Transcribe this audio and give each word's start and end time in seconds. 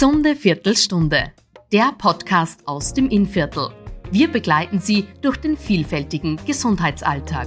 Gesunde 0.00 0.34
Viertelstunde, 0.34 1.30
der 1.74 1.92
Podcast 1.98 2.66
aus 2.66 2.94
dem 2.94 3.10
Innviertel. 3.10 3.68
Wir 4.10 4.28
begleiten 4.28 4.80
Sie 4.80 5.06
durch 5.20 5.36
den 5.36 5.58
vielfältigen 5.58 6.40
Gesundheitsalltag. 6.46 7.46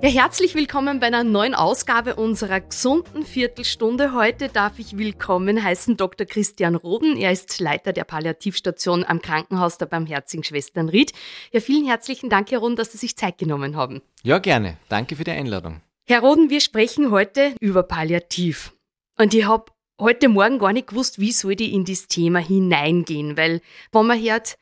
Ja, 0.00 0.08
herzlich 0.08 0.54
willkommen 0.54 0.98
bei 0.98 1.08
einer 1.08 1.22
neuen 1.22 1.54
Ausgabe 1.54 2.14
unserer 2.16 2.62
gesunden 2.62 3.24
Viertelstunde. 3.24 4.14
Heute 4.14 4.48
darf 4.48 4.78
ich 4.78 4.96
willkommen 4.96 5.62
heißen 5.62 5.98
Dr. 5.98 6.26
Christian 6.26 6.76
Roden. 6.76 7.18
Er 7.18 7.30
ist 7.30 7.60
Leiter 7.60 7.92
der 7.92 8.04
Palliativstation 8.04 9.04
am 9.04 9.20
Krankenhaus 9.20 9.76
der 9.76 9.84
Barmherzigen 9.84 10.44
Schwestern 10.44 10.88
Ried. 10.88 11.12
Ja, 11.52 11.60
vielen 11.60 11.86
herzlichen 11.86 12.30
Dank, 12.30 12.50
Herr 12.50 12.60
Roden, 12.60 12.76
dass 12.76 12.92
Sie 12.92 12.98
sich 12.98 13.18
Zeit 13.18 13.36
genommen 13.36 13.76
haben. 13.76 14.00
Ja, 14.22 14.38
gerne. 14.38 14.78
Danke 14.88 15.16
für 15.16 15.24
die 15.24 15.32
Einladung. 15.32 15.82
Herr 16.06 16.20
Roden, 16.20 16.48
wir 16.48 16.62
sprechen 16.62 17.10
heute 17.10 17.54
über 17.60 17.82
Palliativ. 17.82 18.72
Und 19.18 19.34
ich 19.34 19.46
habe 19.46 19.75
heute 20.00 20.28
Morgen 20.28 20.58
gar 20.58 20.72
nicht 20.72 20.88
gewusst, 20.88 21.18
wie 21.18 21.32
soll 21.32 21.60
ich 21.60 21.72
in 21.72 21.84
das 21.84 22.08
Thema 22.08 22.38
hineingehen, 22.38 23.36
weil 23.36 23.60
wenn 23.92 24.06
man 24.06 24.20
hört, 24.20 24.58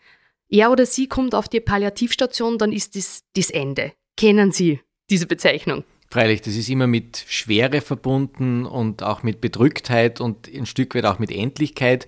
er 0.48 0.70
oder 0.70 0.86
sie 0.86 1.08
kommt 1.08 1.34
auf 1.34 1.48
die 1.48 1.60
Palliativstation, 1.60 2.58
dann 2.58 2.72
ist 2.72 2.96
das 2.96 3.22
das 3.34 3.50
Ende. 3.50 3.92
Kennen 4.16 4.52
Sie 4.52 4.80
diese 5.10 5.26
Bezeichnung? 5.26 5.84
Freilich, 6.10 6.42
das 6.42 6.54
ist 6.54 6.68
immer 6.68 6.86
mit 6.86 7.24
Schwere 7.28 7.80
verbunden 7.80 8.66
und 8.66 9.02
auch 9.02 9.24
mit 9.24 9.40
Bedrücktheit 9.40 10.20
und 10.20 10.46
ein 10.46 10.66
Stück 10.66 10.94
weit 10.94 11.06
auch 11.06 11.18
mit 11.18 11.32
Endlichkeit. 11.32 12.06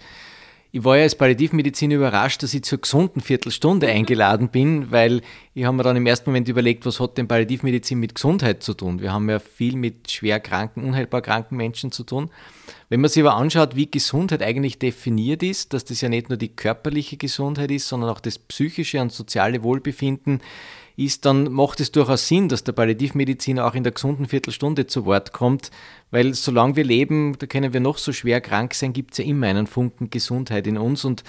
Ich 0.73 0.85
war 0.85 0.97
ja 0.97 1.05
als 1.05 1.15
Palliativmedizin 1.15 1.91
überrascht, 1.91 2.43
dass 2.43 2.53
ich 2.53 2.65
zur 2.65 2.81
gesunden 2.81 3.21
Viertelstunde 3.21 3.87
eingeladen 3.87 4.49
bin, 4.49 4.91
weil 4.91 5.23
ich 5.55 5.65
habe 5.65 5.77
mir 5.77 5.83
dann 5.85 5.97
im 5.97 6.07
ersten 6.07 6.31
Moment 6.31 6.49
überlegt, 6.49 6.85
was 6.85 7.01
hat 7.01 7.17
denn 7.17 7.29
Palliativmedizin 7.29 7.99
mit 7.99 8.15
Gesundheit 8.15 8.63
zu 8.63 8.75
tun? 8.75 9.01
Wir 9.01 9.13
haben 9.13 9.31
ja 9.31 9.39
viel 9.39 9.77
mit 9.77 10.11
schwer 10.11 10.41
kranken, 10.41 10.85
unheilbar 10.85 11.23
kranken 11.23 11.57
Menschen 11.57 11.93
zu 11.93 12.05
tun. 12.05 12.31
Wenn 12.89 13.01
man 13.01 13.11
sich 13.11 13.23
aber 13.23 13.37
anschaut, 13.37 13.75
wie 13.75 13.91
Gesundheit 13.91 14.43
eigentlich 14.43 14.79
definiert 14.79 15.43
ist, 15.43 15.73
dass 15.73 15.85
das 15.85 16.01
ja 16.01 16.09
nicht 16.09 16.29
nur 16.29 16.39
die 16.39 16.55
körperliche 16.55 17.17
Gesundheit 17.17 17.71
ist, 17.71 17.89
sondern 17.89 18.11
auch 18.11 18.21
das 18.21 18.39
psychische 18.39 19.01
und 19.01 19.13
soziale 19.13 19.63
Wohlbefinden, 19.63 20.41
ist, 20.97 21.27
dann 21.27 21.53
macht 21.53 21.81
es 21.81 21.93
durchaus 21.93 22.27
Sinn, 22.27 22.49
dass 22.49 22.65
der 22.65 22.73
Palliativmediziner 22.73 23.67
auch 23.67 23.75
in 23.75 23.83
der 23.83 23.93
gesunden 23.93 24.27
Viertelstunde 24.27 24.87
zu 24.87 25.05
Wort 25.05 25.33
kommt, 25.33 25.71
weil 26.11 26.35
solange 26.35 26.77
wir 26.77 26.85
leben, 26.85 27.37
da 27.39 27.47
können 27.47 27.73
wir 27.73 27.81
noch 27.81 27.99
so 27.99 28.13
schwer 28.13 28.41
krank 28.41 28.75
sein, 28.75 28.93
gibt 28.93 29.13
es 29.13 29.19
ja 29.19 29.25
immer 29.25 29.47
einen 29.47 29.67
Funken 29.67 30.11
Gesundheit 30.11 30.67
in 30.67 30.79
uns 30.79 31.05
und 31.05 31.23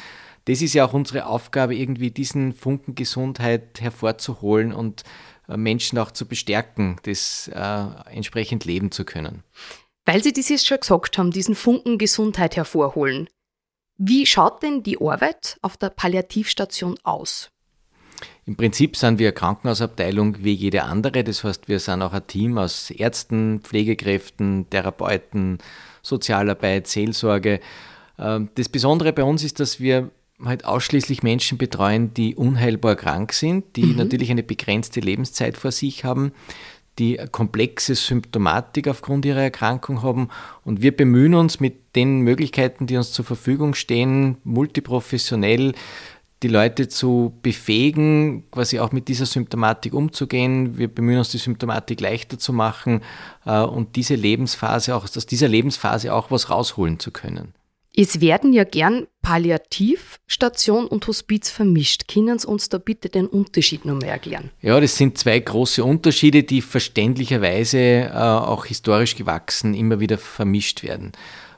das 0.46 0.62
ist 0.62 0.74
ja 0.74 0.86
auch 0.86 0.94
unsere 0.94 1.26
Aufgabe, 1.26 1.76
irgendwie 1.76 2.10
diesen 2.10 2.54
Funken 2.54 2.96
Gesundheit 2.96 3.82
hervorzuholen 3.82 4.72
und 4.72 5.04
äh, 5.50 5.58
Menschen 5.58 6.00
auch 6.00 6.12
zu 6.12 6.26
bestärken, 6.26 6.98
das 7.04 7.50
äh, 7.54 7.86
entsprechend 8.14 8.64
leben 8.64 8.92
zu 8.92 9.04
können. 9.04 9.44
Weil 10.06 10.24
Sie 10.24 10.32
das 10.32 10.48
jetzt 10.48 10.66
schon 10.66 10.80
gesagt 10.80 11.18
haben, 11.18 11.32
diesen 11.32 11.54
Funken 11.54 11.98
Gesundheit 11.98 12.56
hervorholen. 12.56 13.28
Wie 13.98 14.26
schaut 14.26 14.64
denn 14.64 14.84
die 14.84 15.02
Arbeit 15.02 15.58
auf 15.62 15.76
der 15.76 15.90
Palliativstation 15.90 16.98
aus? 17.04 17.50
Im 18.46 18.56
Prinzip 18.56 18.96
sind 18.96 19.20
wir 19.20 19.28
eine 19.28 19.34
Krankenhausabteilung 19.34 20.44
wie 20.44 20.54
jede 20.54 20.84
andere. 20.84 21.24
Das 21.24 21.44
heißt, 21.44 21.68
wir 21.68 21.80
sind 21.80 22.02
auch 22.02 22.14
ein 22.14 22.26
Team 22.28 22.58
aus 22.58 22.92
Ärzten, 22.92 23.62
Pflegekräften, 23.62 24.70
Therapeuten, 24.70 25.58
Sozialarbeit, 26.02 26.88
Seelsorge. 26.88 27.60
Ähm, 28.18 28.50
das 28.56 28.70
Besondere 28.70 29.14
bei 29.14 29.24
uns 29.24 29.44
ist, 29.44 29.60
dass 29.60 29.80
wir 29.80 30.12
halt 30.44 30.66
ausschließlich 30.66 31.24
Menschen 31.24 31.58
betreuen, 31.58 32.14
die 32.14 32.36
unheilbar 32.36 32.96
krank 32.96 33.34
sind, 33.34 33.76
die 33.76 33.88
mhm. 33.88 33.98
natürlich 33.98 34.30
eine 34.32 34.44
begrenzte 34.44 35.00
Lebenszeit 35.00 35.58
vor 35.58 35.72
sich 35.72 36.04
haben, 36.04 36.32
die 37.00 37.20
komplexe 37.32 37.96
Symptomatik 37.96 38.88
aufgrund 38.88 39.26
ihrer 39.26 39.42
Erkrankung 39.42 40.04
haben. 40.04 40.30
Und 40.64 40.82
wir 40.82 40.96
bemühen 40.96 41.34
uns 41.34 41.60
mit 41.60 41.96
den 41.96 42.22
Möglichkeiten, 42.22 42.88
die 42.88 42.98
uns 42.98 43.12
zur 43.12 43.26
Verfügung 43.26 43.74
stehen, 43.74 44.38
multiprofessionell 44.44 45.74
die 46.44 46.48
Leute 46.48 46.88
zu 46.88 47.34
befähigen, 47.42 48.50
quasi 48.52 48.80
auch 48.80 48.92
mit 48.92 49.08
dieser 49.08 49.26
Symptomatik 49.26 49.94
umzugehen. 49.94 50.78
Wir 50.78 50.88
bemühen 50.88 51.18
uns, 51.18 51.30
die 51.30 51.38
Symptomatik 51.38 52.00
leichter 52.00 52.38
zu 52.38 52.54
machen 52.54 53.02
äh, 53.46 53.62
und 53.62 53.96
diese 53.96 54.16
Lebensphase 54.16 54.96
auch, 54.96 55.04
aus 55.04 55.26
dieser 55.26 55.48
Lebensphase 55.48 56.14
auch 56.14 56.30
was 56.30 56.50
rausholen 56.50 57.00
zu 57.00 57.12
können. 57.12 57.54
Es 58.00 58.22
werden 58.22 58.54
ja 58.54 58.64
gern 58.64 59.08
Palliativstation 59.24 60.86
und 60.86 61.08
Hospiz 61.08 61.50
vermischt. 61.50 62.08
Können 62.08 62.38
Sie 62.38 62.48
uns 62.48 62.70
da 62.70 62.78
bitte 62.78 63.10
den 63.10 63.26
Unterschied 63.26 63.86
noch 63.86 63.96
mehr 63.96 64.12
erklären? 64.12 64.52
Ja, 64.62 64.80
das 64.80 64.98
sind 64.98 65.18
zwei 65.18 65.40
große 65.40 65.84
Unterschiede, 65.84 66.44
die 66.44 66.62
verständlicherweise 66.62 67.80
äh, 67.80 68.12
auch 68.12 68.66
historisch 68.66 69.16
gewachsen 69.16 69.74
immer 69.74 70.00
wieder 70.00 70.20
vermischt 70.20 70.84
werden. 70.84 71.14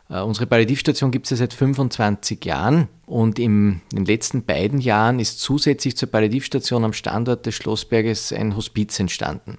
Äh, 0.10 0.22
unsere 0.22 0.48
Palliativstation 0.48 1.12
gibt 1.12 1.26
es 1.26 1.32
ja 1.32 1.38
seit 1.38 1.54
25 1.54 2.44
Jahren 2.44 2.88
und 3.06 3.40
in 3.40 3.82
den 3.94 4.06
letzten 4.06 4.44
beiden 4.44 4.80
Jahren 4.80 5.20
ist 5.20 5.40
zusätzlich 5.40 5.96
zur 5.96 6.10
Palliativstation 6.10 6.84
am 6.84 6.94
Standort 6.94 7.46
des 7.46 7.56
Schlossberges 7.56 8.34
ein 8.34 8.56
Hospiz 8.56 9.00
entstanden. 9.00 9.58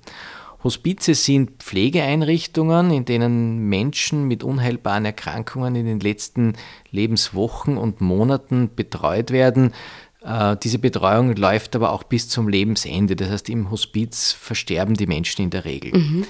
Hospize 0.63 1.15
sind 1.15 1.63
Pflegeeinrichtungen, 1.63 2.91
in 2.91 3.07
denen 3.07 3.69
Menschen 3.69 4.29
mit 4.29 4.45
unheilbaren 4.45 5.07
Erkrankungen 5.07 5.75
in 5.75 5.87
den 5.87 6.01
letzten 6.01 6.55
Lebenswochen 6.91 7.79
und 7.79 8.03
Monaten 8.03 8.69
betreut 8.77 9.31
werden. 9.31 9.73
Äh, 10.23 10.57
diese 10.63 10.79
Betreuung 10.79 11.35
läuft 11.35 11.77
aber 11.77 11.93
auch 11.93 12.03
bis 12.03 12.29
zum 12.29 12.49
Lebensende. 12.49 13.17
Das 13.17 13.31
heißt, 13.31 13.49
im 13.49 13.71
Hospiz 13.71 14.33
versterben 14.33 14.95
die 14.95 15.07
Menschen 15.07 15.43
in 15.43 15.51
der 15.51 15.65
Regel. 15.65 15.97
Mhm. 15.97 16.27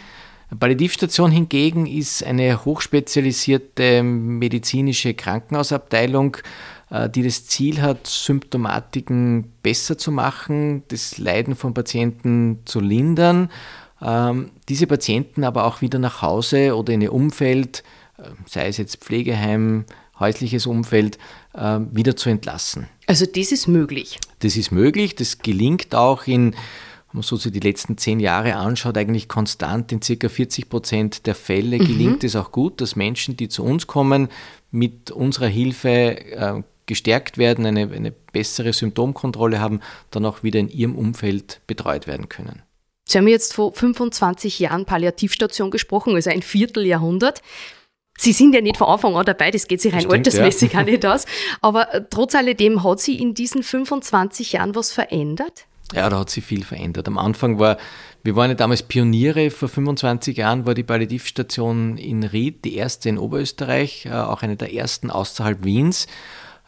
Palliativstation 0.58 1.30
hingegen 1.30 1.86
ist 1.86 2.24
eine 2.24 2.64
hochspezialisierte 2.64 4.02
medizinische 4.02 5.14
Krankenhausabteilung, 5.14 6.36
äh, 6.90 7.08
die 7.08 7.22
das 7.22 7.46
Ziel 7.46 7.80
hat, 7.82 8.06
Symptomatiken 8.06 9.52
besser 9.62 9.96
zu 9.96 10.10
machen, 10.10 10.82
das 10.88 11.18
Leiden 11.18 11.54
von 11.54 11.74
Patienten 11.74 12.60
zu 12.64 12.80
lindern 12.80 13.50
ähm, 14.02 14.50
diese 14.68 14.86
Patienten 14.86 15.44
aber 15.44 15.64
auch 15.64 15.80
wieder 15.80 15.98
nach 15.98 16.22
Hause 16.22 16.76
oder 16.76 16.92
in 16.92 17.02
ihr 17.02 17.12
Umfeld, 17.12 17.82
äh, 18.18 18.22
sei 18.46 18.68
es 18.68 18.78
jetzt 18.78 18.96
Pflegeheim, 18.96 19.84
häusliches 20.18 20.66
Umfeld, 20.66 21.18
äh, 21.54 21.80
wieder 21.90 22.16
zu 22.16 22.30
entlassen. 22.30 22.86
Also 23.06 23.26
das 23.26 23.52
ist 23.52 23.66
möglich. 23.66 24.18
Das 24.40 24.56
ist 24.56 24.70
möglich, 24.70 25.14
das 25.16 25.38
gelingt 25.38 25.94
auch 25.94 26.26
in, 26.26 26.54
wenn 27.12 27.18
man 27.18 27.22
so 27.22 27.36
sich 27.36 27.50
die 27.50 27.60
letzten 27.60 27.98
zehn 27.98 28.20
Jahre 28.20 28.54
anschaut, 28.54 28.96
eigentlich 28.96 29.28
konstant 29.28 29.90
in 29.90 30.00
circa 30.00 30.28
40 30.28 30.68
Prozent 30.68 31.26
der 31.26 31.34
Fälle 31.34 31.78
mhm. 31.78 31.86
gelingt 31.86 32.24
es 32.24 32.36
auch 32.36 32.52
gut, 32.52 32.80
dass 32.80 32.94
Menschen, 32.94 33.36
die 33.36 33.48
zu 33.48 33.64
uns 33.64 33.88
kommen, 33.88 34.28
mit 34.70 35.10
unserer 35.10 35.48
Hilfe 35.48 35.90
äh, 35.90 36.62
gestärkt 36.86 37.36
werden, 37.38 37.66
eine, 37.66 37.90
eine 37.90 38.12
bessere 38.12 38.72
Symptomkontrolle 38.72 39.60
haben, 39.60 39.80
dann 40.10 40.24
auch 40.24 40.42
wieder 40.42 40.60
in 40.60 40.68
ihrem 40.68 40.94
Umfeld 40.96 41.60
betreut 41.66 42.06
werden 42.06 42.28
können. 42.28 42.62
Sie 43.08 43.18
haben 43.18 43.26
jetzt 43.26 43.54
vor 43.54 43.72
25 43.72 44.60
Jahren 44.60 44.84
Palliativstation 44.84 45.72
gesprochen, 45.72 46.14
also 46.14 46.30
ein 46.30 46.42
Vierteljahrhundert. 46.42 47.42
Sie 48.16 48.32
sind 48.32 48.54
ja 48.54 48.60
nicht 48.60 48.76
von 48.76 48.86
Anfang 48.86 49.16
an 49.16 49.24
dabei, 49.24 49.50
das 49.50 49.66
geht 49.66 49.80
sich 49.80 49.92
rein 49.92 50.02
Stimmt, 50.02 50.14
altersmäßig 50.14 50.74
ja. 50.74 50.80
auch 50.80 50.84
nicht 50.86 51.04
aus. 51.04 51.24
Aber 51.60 51.92
äh, 51.92 52.04
trotz 52.08 52.36
alledem 52.36 52.84
hat 52.84 53.00
sich 53.00 53.20
in 53.20 53.34
diesen 53.34 53.64
25 53.64 54.52
Jahren 54.52 54.76
was 54.76 54.92
verändert? 54.92 55.66
Ja, 55.94 56.08
da 56.08 56.20
hat 56.20 56.30
sich 56.30 56.44
viel 56.44 56.64
verändert. 56.64 57.08
Am 57.08 57.18
Anfang 57.18 57.58
war, 57.58 57.76
wir 58.22 58.36
waren 58.36 58.50
ja 58.50 58.54
damals 58.54 58.84
Pioniere, 58.84 59.50
vor 59.50 59.68
25 59.68 60.36
Jahren 60.36 60.64
war 60.64 60.74
die 60.74 60.84
Palliativstation 60.84 61.96
in 61.96 62.22
Ried 62.22 62.64
die 62.64 62.76
erste 62.76 63.08
in 63.08 63.18
Oberösterreich, 63.18 64.06
äh, 64.06 64.12
auch 64.12 64.42
eine 64.42 64.56
der 64.56 64.72
ersten 64.72 65.10
außerhalb 65.10 65.64
Wiens. 65.64 66.06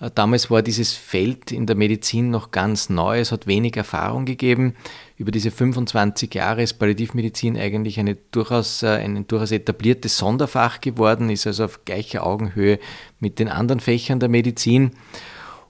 Äh, 0.01 0.11
damals 0.13 0.51
war 0.51 0.63
dieses 0.63 0.95
Feld 0.95 1.53
in 1.53 1.67
der 1.67 1.77
Medizin 1.77 2.31
noch 2.31 2.51
ganz 2.51 2.91
neu, 2.91 3.21
es 3.21 3.31
hat 3.31 3.47
wenig 3.47 3.77
Erfahrung 3.77 4.25
gegeben. 4.25 4.75
Über 5.17 5.31
diese 5.31 5.53
25 5.53 6.35
Jahre 6.35 6.63
ist 6.63 6.75
Palliativmedizin 6.75 7.57
eigentlich 7.57 8.01
eine 8.01 8.17
durchaus, 8.33 8.83
äh, 8.83 8.89
ein 8.89 9.29
durchaus 9.29 9.53
etabliertes 9.53 10.19
Sonderfach 10.19 10.81
geworden, 10.81 11.31
ist 11.31 11.47
also 11.47 11.67
auf 11.67 11.85
gleicher 11.85 12.27
Augenhöhe 12.27 12.81
mit 13.21 13.39
den 13.39 13.49
anderen 13.49 13.79
Fächern 13.79 14.19
der 14.19 14.29
Medizin. 14.29 14.91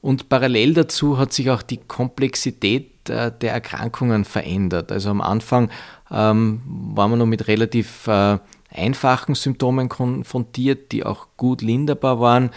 Und 0.03 0.29
parallel 0.29 0.75
dazu 0.75 1.17
hat 1.17 1.33
sich 1.33 1.49
auch 1.49 1.63
die 1.63 1.79
Komplexität 1.79 3.09
äh, 3.09 3.31
der 3.31 3.53
Erkrankungen 3.53 4.25
verändert. 4.25 4.93
Also 4.93 5.11
am 5.11 5.21
Anfang 5.21 5.71
ähm, 6.11 6.61
war 6.67 7.09
man 7.09 7.21
noch 7.21 7.27
mit 7.27 7.47
relativ 7.47 8.09
äh, 8.09 8.39
einfachen 8.69 9.37
Symptomen 9.37 9.89
konfrontiert, 9.89 10.93
die 10.93 11.05
auch 11.05 11.29
gut 11.37 11.63
linderbar 11.63 12.21
waren. 12.21 12.51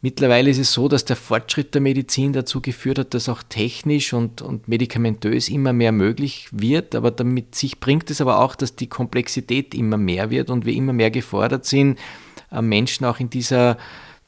Mittlerweile 0.00 0.48
ist 0.48 0.58
es 0.58 0.72
so, 0.72 0.88
dass 0.88 1.04
der 1.04 1.16
Fortschritt 1.16 1.74
der 1.74 1.82
Medizin 1.82 2.32
dazu 2.32 2.62
geführt 2.62 3.00
hat, 3.00 3.14
dass 3.14 3.28
auch 3.28 3.42
technisch 3.42 4.14
und, 4.14 4.40
und 4.40 4.66
medikamentös 4.66 5.50
immer 5.50 5.74
mehr 5.74 5.92
möglich 5.92 6.48
wird, 6.52 6.94
aber 6.94 7.10
damit 7.10 7.54
sich 7.54 7.80
bringt 7.80 8.10
es 8.10 8.20
aber 8.22 8.38
auch, 8.38 8.54
dass 8.54 8.76
die 8.76 8.86
Komplexität 8.86 9.74
immer 9.74 9.98
mehr 9.98 10.30
wird 10.30 10.48
und 10.48 10.64
wir 10.64 10.72
immer 10.72 10.94
mehr 10.94 11.10
gefordert 11.10 11.66
sind, 11.66 11.98
äh, 12.50 12.62
Menschen 12.62 13.04
auch 13.04 13.20
in 13.20 13.28
dieser, 13.28 13.76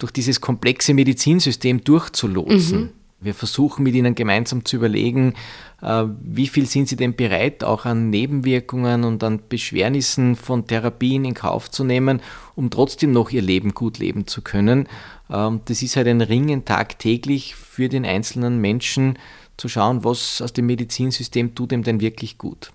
durch 0.03 0.13
dieses 0.13 0.41
komplexe 0.41 0.95
Medizinsystem 0.95 1.85
durchzulotsen. 1.85 2.81
Mhm. 2.81 2.91
Wir 3.21 3.35
versuchen 3.35 3.85
mit 3.85 3.95
ihnen 3.95 4.17
gemeinsam 4.17 4.65
zu 4.65 4.77
überlegen, 4.77 5.35
äh, 5.81 6.05
wie 6.23 6.49
viel 6.49 6.67
sind 6.67 6.89
sie 6.89 6.97
denn 6.97 7.15
bereit, 7.15 7.63
auch 7.63 7.85
an 7.85 8.11
Nebenwirkungen 8.11 9.05
und 9.05 9.23
an 9.23 9.41
Beschwernissen 9.49 10.35
von 10.35 10.67
Therapien 10.67 11.25
in 11.25 11.35
Kauf 11.35 11.71
zu 11.71 11.85
nehmen, 11.85 12.21
um 12.57 12.71
trotzdem 12.71 13.13
noch 13.13 13.31
ihr 13.31 13.43
Leben 13.43 13.75
gut 13.75 13.99
leben 13.99 14.27
zu 14.27 14.43
können. 14.43 14.89
Ähm, 15.31 15.61
das 15.67 15.83
ist 15.83 15.95
halt 15.95 16.09
ein 16.09 16.21
Ringen 16.21 16.65
tagtäglich 16.65 17.55
für 17.55 17.89
den 17.89 18.05
einzelnen 18.05 18.61
Menschen 18.61 19.19
zu 19.57 19.69
schauen, 19.69 20.03
was 20.03 20.43
aus 20.43 20.53
dem 20.53 20.67
Medizinsystem 20.67 21.55
tut 21.55 21.71
ihm 21.71 21.85
denn 21.85 22.01
wirklich 22.01 22.39
gut. 22.39 22.73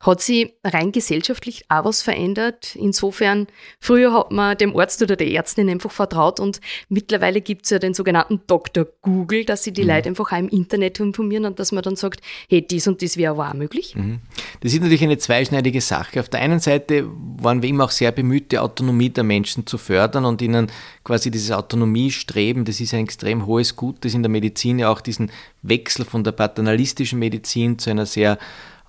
Hat 0.00 0.22
sich 0.22 0.54
rein 0.64 0.92
gesellschaftlich 0.92 1.64
auch 1.68 1.84
was 1.84 2.00
verändert? 2.00 2.74
Insofern, 2.74 3.48
früher 3.80 4.14
hat 4.14 4.32
man 4.32 4.56
dem 4.56 4.74
Arzt 4.74 5.02
oder 5.02 5.14
der 5.14 5.30
Ärztin 5.30 5.68
einfach 5.68 5.90
vertraut 5.90 6.40
und 6.40 6.62
mittlerweile 6.88 7.42
gibt 7.42 7.66
es 7.66 7.70
ja 7.70 7.78
den 7.78 7.92
sogenannten 7.92 8.40
Dr. 8.46 8.86
Google, 9.02 9.44
dass 9.44 9.62
sie 9.62 9.72
die 9.72 9.82
mhm. 9.82 9.88
Leute 9.88 10.08
einfach 10.08 10.32
auch 10.32 10.38
im 10.38 10.48
Internet 10.48 11.00
informieren 11.00 11.44
und 11.44 11.58
dass 11.58 11.70
man 11.70 11.82
dann 11.82 11.96
sagt, 11.96 12.22
hey, 12.48 12.66
dies 12.66 12.88
und 12.88 13.02
dies 13.02 13.18
wäre 13.18 13.32
aber 13.32 13.50
auch 13.50 13.54
möglich. 13.54 13.94
Mhm. 13.94 14.20
Das 14.60 14.72
ist 14.72 14.80
natürlich 14.80 15.02
eine 15.02 15.18
zweischneidige 15.18 15.82
Sache. 15.82 16.20
Auf 16.20 16.30
der 16.30 16.40
einen 16.40 16.60
Seite 16.60 17.06
waren 17.36 17.60
wir 17.60 17.68
immer 17.68 17.84
auch 17.84 17.90
sehr 17.90 18.10
bemüht, 18.10 18.52
die 18.52 18.58
Autonomie 18.58 19.10
der 19.10 19.24
Menschen 19.24 19.66
zu 19.66 19.76
fördern 19.76 20.24
und 20.24 20.40
ihnen 20.40 20.72
quasi 21.04 21.30
dieses 21.30 21.50
Autonomiestreben, 21.50 22.64
das 22.64 22.80
ist 22.80 22.94
ein 22.94 23.04
extrem 23.04 23.44
hohes 23.44 23.76
Gut, 23.76 23.96
das 24.00 24.14
in 24.14 24.22
der 24.22 24.30
Medizin 24.30 24.78
ja 24.78 24.90
auch 24.90 25.02
diesen 25.02 25.30
Wechsel 25.60 26.06
von 26.06 26.24
der 26.24 26.32
paternalistischen 26.32 27.18
Medizin 27.18 27.78
zu 27.78 27.90
einer 27.90 28.06
sehr 28.06 28.38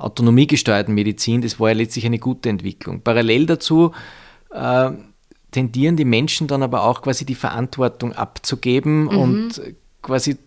autonomiegesteuerten 0.04 0.94
Medizin, 0.94 1.42
das 1.42 1.60
war 1.60 1.70
ja 1.70 1.76
letztlich 1.76 2.06
eine 2.06 2.20
gute 2.20 2.50
Entwicklung. 2.50 3.02
Parallel 3.02 3.46
dazu 3.46 3.92
äh, 4.52 4.92
tendieren 5.52 5.98
die 5.98 6.06
Menschen 6.06 6.48
dann 6.48 6.64
aber 6.64 6.84
auch 6.84 7.02
quasi 7.02 7.26
die 7.26 7.36
Verantwortung 7.36 8.14
abzugeben 8.14 9.04
mhm. 9.04 9.18
und 9.18 9.62
quasi 10.02 10.38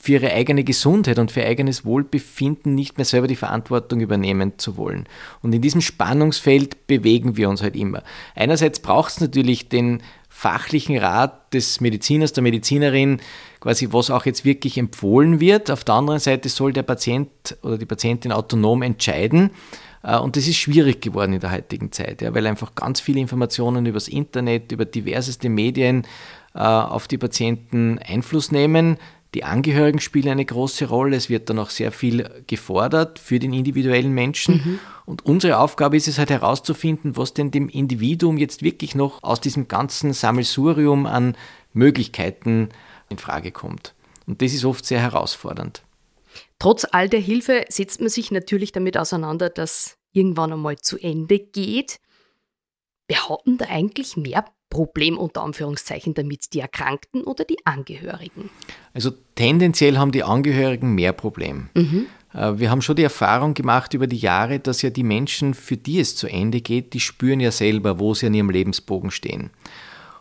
für 0.00 0.12
ihre 0.12 0.32
eigene 0.32 0.64
Gesundheit 0.64 1.18
und 1.18 1.30
für 1.30 1.44
eigenes 1.44 1.84
Wohlbefinden 1.84 2.74
nicht 2.74 2.98
mehr 2.98 3.04
selber 3.04 3.28
die 3.28 3.36
Verantwortung 3.36 4.00
übernehmen 4.00 4.58
zu 4.58 4.76
wollen. 4.76 5.06
Und 5.42 5.54
in 5.54 5.62
diesem 5.62 5.80
Spannungsfeld 5.80 6.86
bewegen 6.86 7.36
wir 7.36 7.48
uns 7.48 7.62
halt 7.62 7.76
immer. 7.76 8.02
Einerseits 8.34 8.80
braucht 8.80 9.12
es 9.12 9.20
natürlich 9.20 9.68
den 9.68 10.02
fachlichen 10.28 10.98
Rat 10.98 11.54
des 11.54 11.80
Mediziners, 11.80 12.32
der 12.32 12.42
Medizinerin, 12.42 13.20
quasi 13.60 13.88
was 13.92 14.10
auch 14.10 14.26
jetzt 14.26 14.44
wirklich 14.44 14.76
empfohlen 14.76 15.40
wird. 15.40 15.70
Auf 15.70 15.84
der 15.84 15.94
anderen 15.94 16.20
Seite 16.20 16.48
soll 16.48 16.72
der 16.72 16.82
Patient 16.82 17.30
oder 17.62 17.78
die 17.78 17.86
Patientin 17.86 18.32
autonom 18.32 18.82
entscheiden. 18.82 19.50
Äh, 20.02 20.18
und 20.18 20.36
das 20.36 20.48
ist 20.48 20.56
schwierig 20.56 21.00
geworden 21.00 21.34
in 21.34 21.40
der 21.40 21.52
heutigen 21.52 21.92
Zeit, 21.92 22.22
ja, 22.22 22.34
weil 22.34 22.46
einfach 22.46 22.74
ganz 22.74 23.00
viele 23.00 23.20
Informationen 23.20 23.86
übers 23.86 24.08
Internet, 24.08 24.72
über 24.72 24.84
diverseste 24.84 25.48
Medien 25.48 26.06
äh, 26.54 26.58
auf 26.58 27.08
die 27.08 27.18
Patienten 27.18 27.98
Einfluss 27.98 28.50
nehmen. 28.50 28.96
Die 29.34 29.44
Angehörigen 29.44 30.00
spielen 30.00 30.28
eine 30.28 30.44
große 30.44 30.86
Rolle. 30.86 31.16
Es 31.16 31.30
wird 31.30 31.48
dann 31.48 31.58
auch 31.58 31.70
sehr 31.70 31.90
viel 31.90 32.28
gefordert 32.46 33.18
für 33.18 33.38
den 33.38 33.54
individuellen 33.54 34.12
Menschen. 34.12 34.56
Mhm. 34.56 34.78
Und 35.06 35.24
unsere 35.24 35.58
Aufgabe 35.58 35.96
ist 35.96 36.06
es 36.06 36.18
halt 36.18 36.30
herauszufinden, 36.30 37.16
was 37.16 37.32
denn 37.32 37.50
dem 37.50 37.68
Individuum 37.68 38.36
jetzt 38.36 38.62
wirklich 38.62 38.94
noch 38.94 39.22
aus 39.22 39.40
diesem 39.40 39.68
ganzen 39.68 40.12
Sammelsurium 40.12 41.06
an 41.06 41.36
Möglichkeiten 41.72 42.68
in 43.08 43.18
Frage 43.18 43.52
kommt. 43.52 43.94
Und 44.26 44.42
das 44.42 44.52
ist 44.52 44.64
oft 44.64 44.84
sehr 44.84 45.00
herausfordernd. 45.00 45.82
Trotz 46.58 46.86
all 46.90 47.08
der 47.08 47.20
Hilfe 47.20 47.64
setzt 47.68 48.00
man 48.00 48.08
sich 48.10 48.30
natürlich 48.30 48.72
damit 48.72 48.96
auseinander, 48.96 49.48
dass 49.50 49.96
irgendwann 50.12 50.52
einmal 50.52 50.78
zu 50.78 50.98
Ende 50.98 51.38
geht. 51.38 51.98
Wer 53.08 53.28
hat 53.28 53.40
denn 53.46 53.58
da 53.58 53.66
eigentlich 53.66 54.16
mehr 54.16 54.44
Problem 54.72 55.18
unter 55.18 55.42
Anführungszeichen 55.42 56.14
damit, 56.14 56.54
die 56.54 56.60
Erkrankten 56.60 57.22
oder 57.24 57.44
die 57.44 57.58
Angehörigen? 57.64 58.48
Also 58.94 59.10
tendenziell 59.34 59.98
haben 59.98 60.12
die 60.12 60.24
Angehörigen 60.24 60.94
mehr 60.94 61.12
Problem. 61.12 61.68
Mhm. 61.74 62.06
Äh, 62.32 62.58
wir 62.58 62.70
haben 62.70 62.80
schon 62.80 62.96
die 62.96 63.02
Erfahrung 63.02 63.52
gemacht 63.52 63.92
über 63.92 64.06
die 64.06 64.16
Jahre, 64.16 64.60
dass 64.60 64.80
ja 64.80 64.88
die 64.88 65.04
Menschen, 65.04 65.52
für 65.52 65.76
die 65.76 66.00
es 66.00 66.16
zu 66.16 66.26
Ende 66.26 66.62
geht, 66.62 66.94
die 66.94 67.00
spüren 67.00 67.40
ja 67.40 67.50
selber, 67.50 68.00
wo 68.00 68.14
sie 68.14 68.26
an 68.26 68.34
ihrem 68.34 68.48
Lebensbogen 68.48 69.10
stehen. 69.10 69.50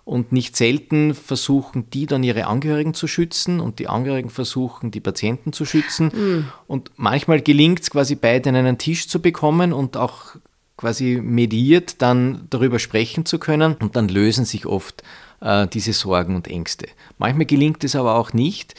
Und 0.04 0.34
nicht 0.34 0.58
selten 0.58 1.14
versuchen 1.14 1.90
die 1.92 2.06
dann 2.08 2.24
ihre 2.24 2.48
Angehörigen 2.48 2.94
zu 2.94 3.08
schützen 3.08 3.62
und 3.62 3.80
die 3.80 3.88
Angehörigen 3.88 4.32
versuchen 4.32 4.92
die 4.92 5.00
Patienten 5.00 5.54
zu 5.54 5.64
schützen. 5.64 6.12
Mhm. 6.14 6.48
Und 6.68 6.92
manchmal 6.98 7.40
gelingt 7.40 7.82
es 7.82 7.92
quasi 7.92 8.16
beide 8.16 8.50
an 8.50 8.56
einen 8.58 8.78
Tisch 8.78 9.08
zu 9.08 9.22
bekommen 9.22 9.72
und 9.72 9.96
auch 9.96 10.36
quasi 10.82 11.22
mediert 11.24 12.02
dann 12.02 12.48
darüber 12.50 12.80
sprechen 12.80 13.26
zu 13.26 13.38
können 13.38 13.76
und 13.76 13.96
dann 13.96 14.10
lösen 14.10 14.46
sich 14.46 14.66
oft 14.66 15.04
äh, 15.40 15.68
diese 15.68 15.94
Sorgen 15.94 16.36
und 16.36 16.48
Ängste. 16.48 16.88
Manchmal 17.20 17.46
gelingt 17.46 17.84
es 17.84 17.96
aber 17.96 18.16
auch 18.16 18.34
nicht. 18.34 18.74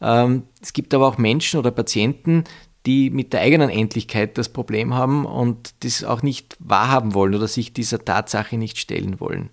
Ähm, 0.00 0.44
es 0.62 0.72
gibt 0.72 0.94
aber 0.94 1.08
auch 1.08 1.18
Menschen 1.18 1.58
oder 1.58 1.72
Patienten, 1.72 2.44
die 2.86 3.10
mit 3.10 3.32
der 3.32 3.40
eigenen 3.40 3.70
Endlichkeit 3.70 4.38
das 4.38 4.48
Problem 4.48 4.94
haben 4.94 5.26
und 5.26 5.74
das 5.80 6.04
auch 6.04 6.22
nicht 6.22 6.56
wahrhaben 6.60 7.12
wollen 7.12 7.34
oder 7.34 7.48
sich 7.48 7.72
dieser 7.72 8.04
Tatsache 8.04 8.56
nicht 8.56 8.78
stellen 8.78 9.18
wollen. 9.18 9.50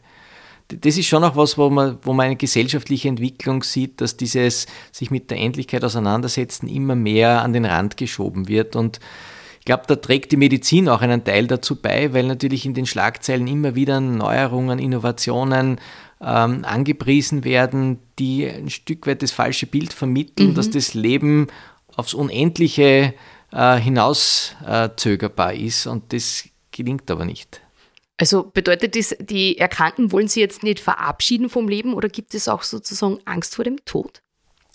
Das 0.67 0.97
ist 0.97 1.07
schon 1.07 1.23
auch 1.23 1.35
was, 1.35 1.57
wo 1.57 1.71
man, 1.71 1.97
wo 2.03 2.13
man 2.13 2.27
eine 2.27 2.35
gesellschaftliche 2.35 3.07
Entwicklung 3.07 3.63
sieht, 3.63 3.99
dass 3.99 4.15
dieses 4.15 4.67
sich 4.91 5.09
mit 5.09 5.31
der 5.31 5.39
Endlichkeit 5.39 5.83
auseinandersetzen 5.83 6.67
immer 6.67 6.95
mehr 6.95 7.41
an 7.41 7.53
den 7.53 7.65
Rand 7.65 7.97
geschoben 7.97 8.47
wird 8.47 8.75
und 8.75 8.99
ich 9.65 9.67
glaube, 9.67 9.85
da 9.87 9.95
trägt 9.95 10.31
die 10.31 10.37
Medizin 10.37 10.87
auch 10.87 11.01
einen 11.01 11.23
Teil 11.23 11.47
dazu 11.47 11.75
bei, 11.75 12.13
weil 12.13 12.27
natürlich 12.27 12.67
in 12.67 12.75
den 12.75 12.85
Schlagzeilen 12.85 13.47
immer 13.47 13.73
wieder 13.73 13.99
Neuerungen, 13.99 14.77
Innovationen 14.77 15.81
ähm, 16.21 16.63
angepriesen 16.63 17.43
werden, 17.43 17.97
die 18.19 18.45
ein 18.45 18.69
Stück 18.69 19.07
weit 19.07 19.23
das 19.23 19.31
falsche 19.31 19.65
Bild 19.65 19.91
vermitteln, 19.91 20.49
mhm. 20.51 20.53
dass 20.53 20.69
das 20.69 20.93
Leben 20.93 21.47
aufs 21.95 22.13
Unendliche 22.13 23.15
äh, 23.51 23.77
hinaus 23.77 24.55
äh, 24.67 24.89
zögerbar 24.97 25.55
ist 25.55 25.87
und 25.87 26.13
das 26.13 26.47
gelingt 26.69 27.09
aber 27.09 27.25
nicht. 27.25 27.59
Also 28.17 28.43
bedeutet 28.43 28.95
das, 28.95 29.15
die 29.19 29.57
Erkrankten 29.57 30.11
wollen 30.11 30.27
sie 30.27 30.41
jetzt 30.41 30.61
nicht 30.61 30.79
verabschieden 30.79 31.49
vom 31.49 31.67
Leben 31.67 31.95
oder 31.95 32.07
gibt 32.07 32.35
es 32.35 32.47
auch 32.47 32.61
sozusagen 32.61 33.17
Angst 33.25 33.55
vor 33.55 33.65
dem 33.65 33.83
Tod? 33.83 34.21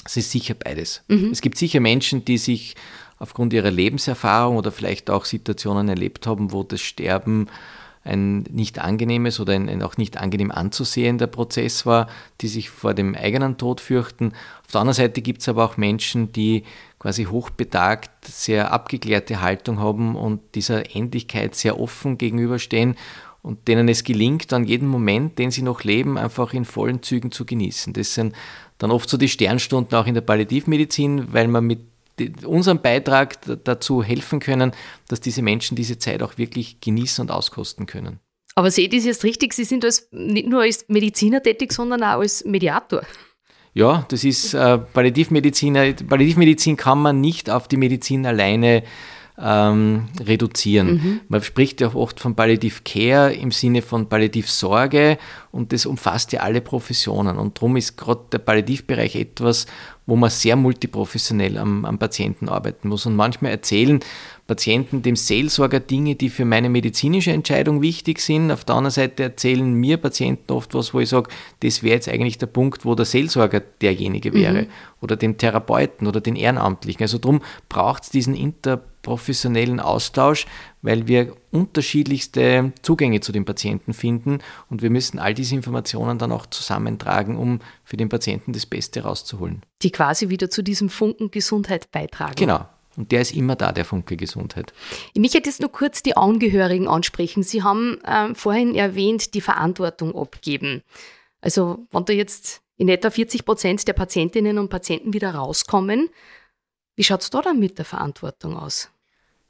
Es 0.05 0.17
ist 0.17 0.33
sicher 0.33 0.55
beides. 0.55 1.05
Mhm. 1.07 1.31
Es 1.31 1.43
gibt 1.43 1.59
sicher 1.59 1.79
Menschen, 1.79 2.25
die 2.25 2.39
sich 2.39 2.75
aufgrund 3.21 3.53
ihrer 3.53 3.71
Lebenserfahrung 3.71 4.57
oder 4.57 4.73
vielleicht 4.73 5.11
auch 5.11 5.25
Situationen 5.25 5.89
erlebt 5.89 6.27
haben, 6.27 6.51
wo 6.51 6.65
das 6.65 6.81
Sterben 6.81 7.47
ein 8.03 8.45
nicht 8.45 8.79
angenehmes 8.79 9.41
oder 9.41 9.53
ein, 9.53 9.69
ein, 9.69 9.83
auch 9.83 9.99
nicht 9.99 10.17
angenehm 10.17 10.51
anzusehender 10.51 11.27
Prozess 11.27 11.85
war, 11.85 12.09
die 12.41 12.49
sich 12.49 12.71
vor 12.71 12.95
dem 12.95 13.15
eigenen 13.15 13.59
Tod 13.59 13.81
fürchten. 13.81 14.33
Auf 14.65 14.73
der 14.73 14.81
anderen 14.81 14.97
Seite 14.97 15.21
gibt 15.21 15.43
es 15.43 15.49
aber 15.49 15.65
auch 15.65 15.77
Menschen, 15.77 16.33
die 16.33 16.65
quasi 16.99 17.25
hochbetagt, 17.25 18.25
sehr 18.25 18.73
abgeklärte 18.73 19.43
Haltung 19.43 19.81
haben 19.81 20.17
und 20.17 20.41
dieser 20.55 20.97
Endlichkeit 20.97 21.55
sehr 21.55 21.79
offen 21.79 22.17
gegenüberstehen 22.17 22.97
und 23.43 23.69
denen 23.69 23.89
es 23.89 24.03
gelingt, 24.05 24.53
an 24.55 24.65
jedem 24.65 24.89
Moment, 24.89 25.39
den 25.39 25.51
sie 25.51 25.63
noch 25.63 25.85
leben, 25.85 26.17
einfach 26.17 26.55
in 26.55 26.65
vollen 26.65 27.03
Zügen 27.03 27.33
zu 27.33 27.45
genießen. 27.45 27.93
Das 27.93 28.15
sind 28.15 28.35
dann 28.79 28.91
oft 28.91 29.11
so 29.11 29.19
die 29.19 29.29
Sternstunden 29.29 29.97
auch 29.97 30.07
in 30.07 30.15
der 30.15 30.23
Palliativmedizin, 30.23 31.33
weil 31.33 31.49
man 31.49 31.67
mit 31.67 31.81
unseren 32.45 32.83
Beitrag 32.83 33.39
dazu 33.65 34.03
helfen 34.03 34.41
können, 34.41 34.73
dass 35.09 35.21
diese 35.21 35.43
Menschen 35.43 35.77
diese 35.77 35.99
Zeit 35.99 36.23
auch 36.23 36.39
wirklich 36.39 36.81
genießen 36.81 37.23
und 37.23 37.31
auskosten 37.31 37.87
können. 37.87 38.21
Aber 38.55 38.71
seht 38.71 38.93
ihr 38.93 39.01
jetzt 39.01 39.25
richtig, 39.25 39.55
Sie 39.55 39.65
sind 39.65 39.85
als, 39.85 40.09
nicht 40.11 40.49
nur 40.49 40.63
als 40.63 40.85
Mediziner 40.89 41.43
tätig, 41.43 41.73
sondern 41.73 42.03
auch 42.03 42.21
als 42.21 42.45
Mediator. 42.45 43.03
Ja, 43.73 44.05
das 44.09 44.25
ist 44.25 44.55
äh, 44.55 44.79
Palliativmediziner. 44.79 45.93
Palliativmedizin 45.93 46.77
kann 46.77 47.01
man 47.01 47.21
nicht 47.21 47.49
auf 47.51 47.69
die 47.69 47.77
Medizin 47.77 48.27
alleine 48.27 48.83
ähm, 49.43 50.09
reduzieren. 50.21 50.93
Mhm. 50.93 51.21
Man 51.29 51.43
spricht 51.43 51.81
ja 51.81 51.95
oft 51.95 52.21
von 52.21 52.35
Palliative 52.35 52.81
Care 52.85 53.33
im 53.33 53.51
Sinne 53.51 53.83
von 53.83 54.09
Palliativsorge 54.09 55.19
und 55.51 55.73
das 55.73 55.87
umfasst 55.87 56.33
ja 56.33 56.41
alle 56.41 56.61
Professionen. 56.61 57.39
Und 57.39 57.57
darum 57.57 57.77
ist 57.77 57.97
gerade 57.97 58.23
der 58.33 58.39
Palliativbereich 58.39 59.17
etwas, 59.17 59.67
wo 60.07 60.17
man 60.17 60.31
sehr 60.31 60.57
multiprofessionell 60.57 61.57
am, 61.57 61.85
am 61.85 61.99
Patienten 61.99 62.49
arbeiten 62.49 62.89
muss. 62.89 63.07
Und 63.07 63.17
manchmal 63.17 63.53
erzählen 63.53 64.01
Patienten 64.47 65.03
dem 65.03 65.15
Seelsorger 65.15 65.79
Dinge, 65.79 66.17
die 66.17 66.29
für 66.29 66.45
meine 66.45 66.69
medizinische 66.69 67.31
Entscheidung 67.31 67.81
wichtig 67.81 68.19
sind. 68.19 68.51
Auf 68.51 68.65
der 68.65 68.75
anderen 68.75 68.91
Seite 68.93 69.23
erzählen 69.23 69.73
mir 69.73 69.97
Patienten 69.97 70.53
oft 70.53 70.75
was, 70.75 70.93
wo 70.93 71.01
ich 71.01 71.09
sage, 71.09 71.31
das 71.61 71.83
wäre 71.83 71.95
jetzt 71.95 72.09
eigentlich 72.09 72.39
der 72.39 72.47
Punkt, 72.47 72.85
wo 72.85 72.97
der 72.97 73.07
Seelsorger 73.07 73.61
derjenige 73.61 74.35
wäre. 74.35 74.63
Mhm. 74.63 74.67
Oder 75.01 75.17
den 75.17 75.39
Therapeuten 75.39 76.09
oder 76.09 76.21
den 76.21 76.35
Ehrenamtlichen. 76.35 77.03
Also 77.03 77.19
darum 77.19 77.41
braucht 77.69 78.03
es 78.03 78.11
diesen 78.11 78.35
interprofessionellen 79.01 79.81
Austausch, 79.81 80.47
weil 80.83 81.09
wir 81.09 81.35
unterschiedlichste 81.51 82.73
Zugänge 82.83 83.21
zu 83.21 83.33
den 83.33 83.45
Patienten 83.45 83.93
finden 83.93 84.39
und 84.69 84.83
wir 84.83 84.91
müssen 84.91 85.19
all 85.19 85.35
diese 85.35 85.55
Informationen 85.55 86.19
dann 86.19 86.33
auch 86.33 86.47
zusammentragen, 86.47 87.37
um 87.37 87.61
für 87.85 87.97
den 87.97 88.09
Patienten 88.09 88.53
das 88.53 88.67
Beste 88.67 89.03
rauszuholen. 89.03 89.63
Die 89.83 89.91
quasi 89.91 90.29
wieder 90.29 90.51
zu 90.51 90.63
diesem 90.63 90.91
Funken 90.91 91.31
Gesundheit 91.31 91.91
beitragen. 91.91 92.35
Genau. 92.37 92.67
Und 92.97 93.13
der 93.13 93.23
ist 93.23 93.35
immer 93.35 93.57
da, 93.57 93.73
der 93.73 93.85
Funke 93.85 94.17
Gesundheit. 94.17 94.73
Ich 95.15 95.21
möchte 95.21 95.39
jetzt 95.39 95.61
nur 95.61 95.71
kurz 95.71 96.03
die 96.03 96.17
Angehörigen 96.17 96.89
ansprechen. 96.89 97.43
Sie 97.43 97.63
haben 97.63 97.99
äh, 98.05 98.35
vorhin 98.35 98.75
erwähnt, 98.75 99.33
die 99.35 99.41
Verantwortung 99.41 100.15
abgeben. 100.15 100.83
Also, 101.41 101.87
wenn 101.93 102.05
da 102.05 102.13
jetzt 102.13 102.61
in 102.77 102.89
etwa 102.89 103.11
40 103.11 103.45
Prozent 103.45 103.87
der 103.87 103.93
Patientinnen 103.93 104.59
und 104.59 104.71
Patienten 104.71 105.13
wieder 105.13 105.35
rauskommen. 105.35 106.09
Wie 107.01 107.05
schaut 107.05 107.23
es 107.23 107.31
da 107.31 107.41
dann 107.41 107.59
mit 107.59 107.79
der 107.79 107.87
Verantwortung 107.87 108.59
aus? 108.59 108.91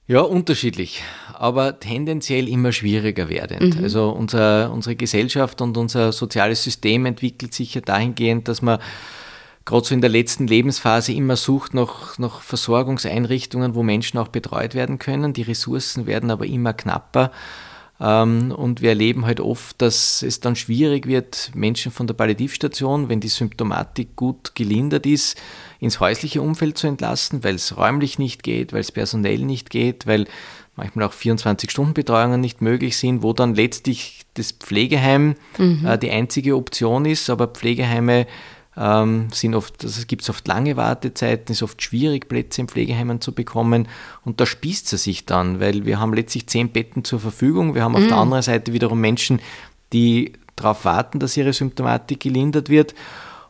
Ja, 0.07 0.21
unterschiedlich, 0.21 1.03
aber 1.35 1.81
tendenziell 1.81 2.49
immer 2.49 2.71
schwieriger 2.71 3.29
werdend. 3.29 3.77
Mhm. 3.77 3.83
Also 3.83 4.11
unser, 4.11 4.71
unsere 4.71 4.95
Gesellschaft 4.95 5.61
und 5.61 5.77
unser 5.77 6.13
soziales 6.13 6.63
System 6.63 7.07
entwickelt 7.07 7.53
sich 7.53 7.75
ja 7.75 7.81
dahingehend, 7.81 8.47
dass 8.47 8.63
man 8.63 8.79
gerade 9.65 9.85
so 9.85 9.93
in 9.93 10.01
der 10.01 10.11
letzten 10.11 10.47
Lebensphase 10.47 11.13
immer 11.13 11.35
sucht 11.35 11.75
nach, 11.75 12.19
nach 12.19 12.41
Versorgungseinrichtungen, 12.41 13.75
wo 13.75 13.83
Menschen 13.83 14.19
auch 14.19 14.29
betreut 14.29 14.77
werden 14.77 15.01
können. 15.01 15.33
Die 15.33 15.43
Ressourcen 15.43 16.07
werden 16.07 16.31
aber 16.31 16.47
immer 16.47 16.73
knapper. 16.73 17.33
Ähm, 18.01 18.53
und 18.53 18.81
wir 18.81 18.91
erleben 18.91 19.27
halt 19.27 19.41
oft, 19.41 19.81
dass 19.83 20.23
es 20.23 20.41
dann 20.41 20.57
schwierig 20.57 21.07
wird, 21.07 21.51
Menschen 21.55 21.93
von 21.93 22.07
der 22.07 22.15
Palliativstation, 22.15 23.09
wenn 23.09 23.21
die 23.21 23.29
Symptomatik 23.29 24.17
gut 24.17 24.55
gelindert 24.55 25.07
ist, 25.07 25.41
ins 25.81 26.01
häusliche 26.01 26.41
Umfeld 26.41 26.79
zu 26.79 26.87
entlassen, 26.87 27.45
weil 27.45 27.57
es 27.57 27.77
räumlich 27.77 28.19
nicht 28.19 28.43
geht, 28.43 28.73
weil 28.73 28.81
es 28.81 28.93
personell 28.93 29.41
nicht 29.41 29.69
geht, 29.71 30.07
weil 30.07 30.27
manchmal 30.77 31.07
auch 31.07 31.13
24-Stunden-Betreuungen 31.13 32.41
nicht 32.41 32.63
möglich 32.63 32.97
sind, 32.97 33.23
wo 33.23 33.35
dann 33.35 33.55
letztlich 33.55 34.23
das 34.35 34.53
Pflegeheim 34.53 35.35
mhm. 35.59 35.85
äh, 35.85 35.99
die 35.99 36.11
einzige 36.11 36.57
Option 36.57 37.05
ist, 37.05 37.29
aber 37.29 37.49
Pflegeheime 37.49 38.27
ähm, 38.77 39.29
sind 39.33 39.55
oft, 39.55 39.85
also 39.85 39.99
es 39.99 40.07
gibt 40.07 40.29
oft 40.29 40.47
lange 40.47 40.77
Wartezeiten, 40.77 41.47
es 41.49 41.59
ist 41.59 41.63
oft 41.63 41.83
schwierig, 41.83 42.29
Plätze 42.29 42.61
in 42.61 42.69
Pflegeheimen 42.69 43.21
zu 43.21 43.33
bekommen. 43.33 43.89
Und 44.25 44.41
da 44.41 44.47
spießt 44.47 44.93
es 44.93 45.05
sich 45.05 45.27
dann, 45.27 45.61
weil 45.61 45.85
wir 45.87 45.99
haben 45.99 46.15
letztlich 46.15 46.47
zehn 46.47 46.71
Betten 46.71 47.05
zur 47.05 47.21
Verfügung, 47.21 47.75
wir 47.75 47.83
haben 47.83 47.97
auf 47.97 48.03
mhm. 48.03 48.09
der 48.09 48.17
anderen 48.19 48.43
Seite 48.43 48.73
wiederum 48.73 49.01
Menschen, 49.01 49.41
die 49.93 50.33
darauf 50.57 50.85
warten, 50.85 51.19
dass 51.19 51.37
ihre 51.37 51.53
Symptomatik 51.53 52.21
gelindert 52.21 52.69
wird. 52.69 52.95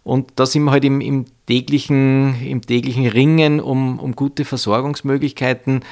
Und 0.02 0.32
da 0.36 0.46
sind 0.46 0.64
wir 0.64 0.70
halt 0.70 0.84
im, 0.84 1.00
im 1.00 1.26
täglichen, 1.46 2.40
im 2.42 2.62
täglichen 2.62 3.06
Ringen 3.06 3.60
um, 3.60 3.98
um 3.98 4.16
gute 4.16 4.46
Versorgungsmöglichkeiten. 4.46 5.82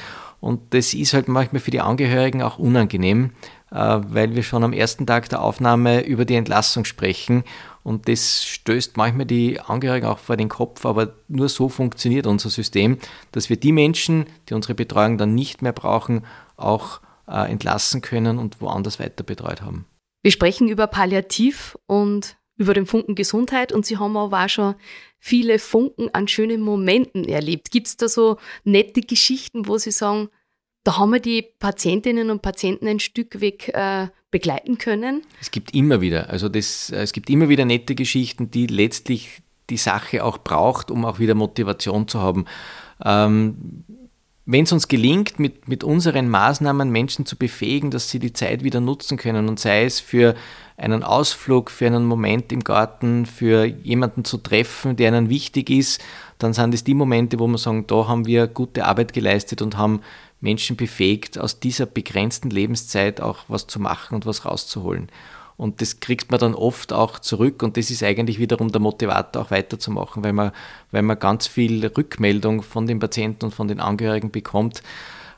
Und 0.41 0.61
das 0.71 0.95
ist 0.95 1.13
halt 1.13 1.29
manchmal 1.29 1.61
für 1.61 1.71
die 1.71 1.81
Angehörigen 1.81 2.43
auch 2.43 2.59
unangenehm, 2.59 3.33
äh, 3.71 3.99
weil 4.09 4.35
wir 4.35 4.43
schon 4.43 4.65
am 4.65 4.73
ersten 4.73 5.07
Tag 5.07 5.29
der 5.29 5.43
Aufnahme 5.43 6.05
über 6.07 6.25
die 6.25 6.37
Entlassung 6.37 6.85
sprechen 6.85 7.45
und 7.83 8.09
das 8.09 8.45
stößt 8.45 8.97
manchmal 8.97 9.27
die 9.27 9.61
Angehörigen 9.61 10.07
auch 10.07 10.19
vor 10.19 10.37
den 10.37 10.49
Kopf, 10.49 10.85
aber 10.85 11.15
nur 11.29 11.49
so 11.49 11.69
funktioniert 11.69 12.27
unser 12.27 12.51
System, 12.51 12.99
dass 13.33 13.49
wir 13.49 13.57
die 13.57 13.73
Menschen, 13.73 14.27
die 14.49 14.55
unsere 14.55 14.75
Betreuung 14.75 15.19
dann 15.19 15.35
nicht 15.35 15.63
mehr 15.63 15.73
brauchen, 15.73 16.25
auch 16.57 17.01
äh, 17.27 17.51
entlassen 17.51 18.01
können 18.01 18.39
und 18.39 18.61
woanders 18.61 18.99
weiter 18.99 19.25
betreut 19.25 19.63
haben. 19.63 19.87
Wir 20.23 20.33
sprechen 20.33 20.69
über 20.69 20.87
Palliativ 20.87 21.79
und 21.87 22.37
über 22.57 22.75
den 22.75 22.87
Funken 22.87 23.15
Gesundheit 23.15 23.73
und 23.73 23.87
Sie 23.87 23.99
haben 23.99 24.17
aber 24.17 24.45
auch 24.45 24.49
schon 24.49 24.75
viele 25.19 25.59
Funken 25.59 26.13
an 26.13 26.29
schönen 26.29 26.61
Momenten 26.61 27.25
erlebt. 27.25 27.71
Gibt 27.71 27.87
es 27.87 27.97
da 27.97 28.09
so 28.09 28.39
nette 28.65 29.01
Geschichten, 29.01 29.69
wo 29.69 29.79
Sie 29.79 29.93
sagen, 29.93 30.29
da 30.85 30.99
haben 30.99 31.11
wir 31.11 31.21
die 31.21 31.43
Patientinnen 31.43 32.31
und 32.31 32.43
Patienten 32.43 32.89
ein 32.89 33.01
Stück 33.01 33.41
weg 33.41 33.69
äh, 33.75 34.09
begleiten 34.31 34.79
können? 34.79 35.23
Es 35.41 35.51
gibt 35.51 35.75
immer 35.75 36.01
wieder, 36.01 36.31
also 36.31 36.49
das, 36.49 36.91
es 36.91 37.13
gibt 37.13 37.31
immer 37.31 37.49
wieder 37.49 37.65
nette 37.65 37.95
Geschichten, 37.95 38.51
die 38.51 38.67
letztlich 38.67 39.43
die 39.71 39.77
Sache 39.77 40.25
auch 40.25 40.39
braucht, 40.39 40.91
um 40.91 41.05
auch 41.05 41.19
wieder 41.19 41.35
Motivation 41.35 42.09
zu 42.09 42.21
haben. 42.21 42.47
Ähm, 43.05 43.85
wenn 44.51 44.65
es 44.65 44.73
uns 44.73 44.89
gelingt, 44.89 45.39
mit, 45.39 45.69
mit 45.69 45.85
unseren 45.85 46.31
Maßnahmen 46.31 46.89
Menschen 46.91 47.27
zu 47.27 47.37
befähigen, 47.37 47.91
dass 47.91 48.09
sie 48.09 48.19
die 48.19 48.33
Zeit 48.33 48.65
wieder 48.65 48.81
nutzen 48.81 49.19
können 49.19 49.47
und 49.47 49.61
sei 49.61 49.85
es 49.85 50.01
für 50.01 50.35
einen 50.79 51.03
Ausflug, 51.03 51.71
für 51.71 51.87
einen 51.87 52.07
Moment 52.07 52.51
im 52.51 52.65
Garten, 52.65 53.27
für 53.27 53.67
jemanden 53.67 54.25
zu 54.25 54.39
treffen, 54.39 54.97
der 54.97 55.11
ihnen 55.11 55.29
wichtig 55.29 55.69
ist, 55.69 56.01
dann 56.39 56.55
sind 56.55 56.73
es 56.73 56.83
die 56.83 56.95
Momente, 56.95 57.39
wo 57.39 57.47
wir 57.47 57.59
sagen, 57.59 57.87
da 57.89 58.09
haben 58.09 58.25
wir 58.25 58.47
gute 58.47 58.87
Arbeit 58.87 59.13
geleistet 59.13 59.61
und 59.61 59.77
haben 59.77 60.01
Menschen 60.41 60.77
befähigt, 60.77 61.39
aus 61.39 61.61
dieser 61.61 61.87
begrenzten 61.87 62.51
Lebenszeit 62.51 63.21
auch 63.21 63.45
was 63.49 63.67
zu 63.67 63.81
machen 63.81 64.15
und 64.15 64.27
was 64.27 64.45
rauszuholen. 64.45 65.09
Und 65.57 65.81
das 65.81 65.99
kriegt 65.99 66.31
man 66.31 66.39
dann 66.39 66.55
oft 66.55 66.93
auch 66.93 67.19
zurück 67.19 67.65
und 67.65 67.77
das 67.77 67.91
ist 67.91 68.05
eigentlich 68.05 68.39
wiederum 68.39 68.71
der 68.71 68.81
Motivator, 68.81 69.43
auch 69.43 69.51
weiterzumachen, 69.51 70.23
weil 70.23 70.33
man, 70.33 70.53
weil 70.93 71.03
man 71.03 71.19
ganz 71.19 71.49
viel 71.49 71.85
Rückmeldung 71.85 72.63
von 72.63 72.87
den 72.87 73.01
Patienten 73.01 73.47
und 73.47 73.55
von 73.55 73.67
den 73.67 73.81
Angehörigen 73.81 74.31
bekommt. 74.31 74.85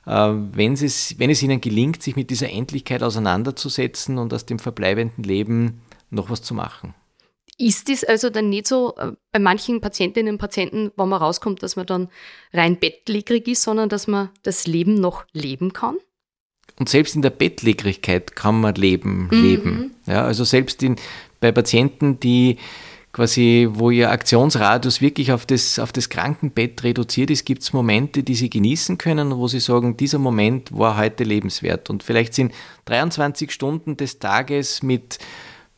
Äh, 0.04 0.32
wenn 0.52 0.74
es, 0.74 1.18
wenn 1.18 1.30
es 1.30 1.42
ihnen 1.42 1.62
gelingt, 1.62 2.02
sich 2.02 2.16
mit 2.16 2.28
dieser 2.28 2.50
Endlichkeit 2.50 3.02
auseinanderzusetzen 3.02 4.18
und 4.18 4.34
aus 4.34 4.44
dem 4.44 4.58
verbleibenden 4.58 5.24
Leben 5.24 5.80
noch 6.10 6.28
was 6.28 6.42
zu 6.42 6.52
machen. 6.52 6.94
Ist 7.60 7.90
es 7.90 8.04
also 8.04 8.30
dann 8.30 8.48
nicht 8.48 8.66
so 8.66 8.94
äh, 8.96 9.12
bei 9.32 9.38
manchen 9.38 9.82
Patientinnen 9.82 10.34
und 10.34 10.38
Patienten, 10.38 10.92
wenn 10.96 11.08
man 11.10 11.20
rauskommt, 11.20 11.62
dass 11.62 11.76
man 11.76 11.84
dann 11.84 12.08
rein 12.54 12.78
bettlägerig 12.80 13.46
ist, 13.48 13.62
sondern 13.62 13.90
dass 13.90 14.06
man 14.06 14.30
das 14.42 14.66
Leben 14.66 14.94
noch 14.94 15.24
leben 15.34 15.74
kann? 15.74 15.96
Und 16.78 16.88
selbst 16.88 17.14
in 17.14 17.20
der 17.20 17.28
Bettlägerigkeit 17.28 18.34
kann 18.34 18.62
man 18.62 18.76
leben, 18.76 19.28
mhm. 19.30 19.42
leben. 19.42 19.94
Ja, 20.06 20.24
also 20.24 20.44
selbst 20.44 20.82
in, 20.82 20.96
bei 21.40 21.52
Patienten, 21.52 22.18
die 22.18 22.56
quasi, 23.12 23.68
wo 23.70 23.90
ihr 23.90 24.10
Aktionsradius 24.10 25.02
wirklich 25.02 25.30
auf 25.32 25.44
das, 25.44 25.78
auf 25.78 25.92
das 25.92 26.08
Krankenbett 26.08 26.82
reduziert 26.82 27.28
ist, 27.28 27.44
gibt 27.44 27.60
es 27.60 27.74
Momente, 27.74 28.22
die 28.22 28.36
sie 28.36 28.48
genießen 28.48 28.96
können, 28.96 29.36
wo 29.36 29.48
sie 29.48 29.60
sagen, 29.60 29.98
dieser 29.98 30.18
Moment 30.18 30.72
war 30.72 30.96
heute 30.96 31.24
lebenswert. 31.24 31.90
Und 31.90 32.04
vielleicht 32.04 32.32
sind 32.32 32.54
23 32.86 33.50
Stunden 33.50 33.98
des 33.98 34.18
Tages 34.18 34.82
mit 34.82 35.18